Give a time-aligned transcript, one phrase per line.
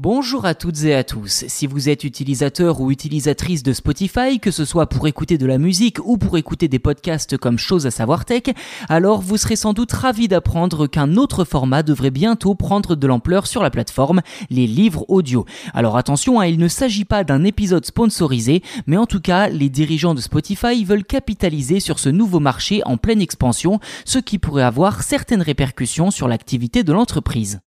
[0.00, 1.44] Bonjour à toutes et à tous.
[1.48, 5.58] Si vous êtes utilisateur ou utilisatrice de Spotify, que ce soit pour écouter de la
[5.58, 8.44] musique ou pour écouter des podcasts comme Chose à savoir tech,
[8.88, 13.48] alors vous serez sans doute ravi d'apprendre qu'un autre format devrait bientôt prendre de l'ampleur
[13.48, 15.44] sur la plateforme, les livres audio.
[15.74, 19.68] Alors attention, hein, il ne s'agit pas d'un épisode sponsorisé, mais en tout cas, les
[19.68, 24.62] dirigeants de Spotify veulent capitaliser sur ce nouveau marché en pleine expansion, ce qui pourrait
[24.62, 27.58] avoir certaines répercussions sur l'activité de l'entreprise.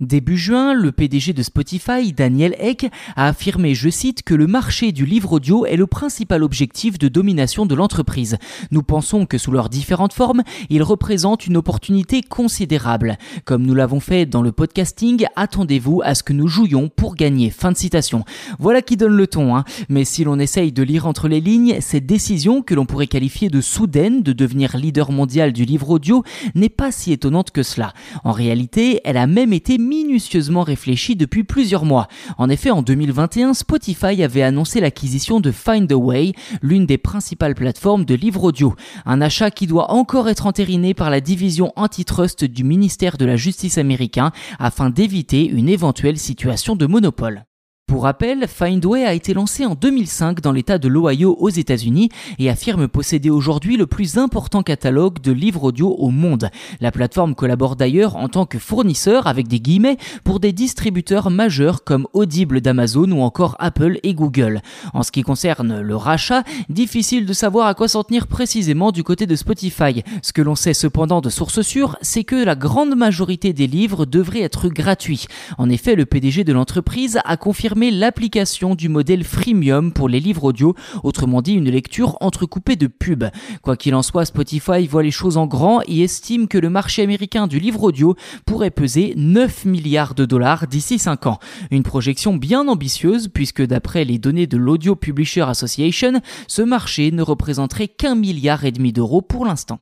[0.00, 4.92] Début juin, le PDG de Spotify, Daniel Eck, a affirmé, je cite, que le marché
[4.92, 8.38] du livre audio est le principal objectif de domination de l'entreprise.
[8.70, 13.18] Nous pensons que sous leurs différentes formes, il représente une opportunité considérable.
[13.44, 17.50] Comme nous l'avons fait dans le podcasting, attendez-vous à ce que nous jouions pour gagner.
[17.50, 18.24] Fin de citation.
[18.58, 19.64] Voilà qui donne le ton, hein.
[19.90, 23.50] Mais si l'on essaye de lire entre les lignes, cette décision que l'on pourrait qualifier
[23.50, 27.92] de soudaine de devenir leader mondial du livre audio n'est pas si étonnante que cela.
[28.24, 32.06] En réalité, elle a même été minutieusement réfléchi depuis plusieurs mois.
[32.38, 37.56] En effet, en 2021, Spotify avait annoncé l'acquisition de Find a Way, l'une des principales
[37.56, 38.76] plateformes de livres audio.
[39.04, 43.34] Un achat qui doit encore être entériné par la division antitrust du ministère de la
[43.34, 47.44] Justice américain afin d'éviter une éventuelle situation de monopole.
[47.90, 52.48] Pour rappel, Findway a été lancé en 2005 dans l'état de l'Ohio aux États-Unis et
[52.48, 56.50] affirme posséder aujourd'hui le plus important catalogue de livres audio au monde.
[56.80, 61.82] La plateforme collabore d'ailleurs en tant que fournisseur avec des guillemets pour des distributeurs majeurs
[61.82, 64.62] comme Audible d'Amazon ou encore Apple et Google.
[64.94, 69.02] En ce qui concerne le rachat, difficile de savoir à quoi s'en tenir précisément du
[69.02, 70.04] côté de Spotify.
[70.22, 74.06] Ce que l'on sait cependant de sources sûres, c'est que la grande majorité des livres
[74.06, 75.26] devraient être gratuits.
[75.58, 80.44] En effet, le PDG de l'entreprise a confirmé l'application du modèle freemium pour les livres
[80.44, 83.30] audio, autrement dit une lecture entrecoupée de pubs.
[83.62, 87.02] Quoi qu'il en soit, Spotify voit les choses en grand et estime que le marché
[87.02, 91.38] américain du livre audio pourrait peser 9 milliards de dollars d'ici 5 ans.
[91.70, 97.22] Une projection bien ambitieuse puisque d'après les données de l'Audio Publisher Association, ce marché ne
[97.22, 99.78] représenterait qu'un milliard et demi d'euros pour l'instant.